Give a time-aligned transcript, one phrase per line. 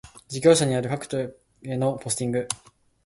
[0.29, 1.19] 事業者による各戸
[1.63, 2.47] へのポスティング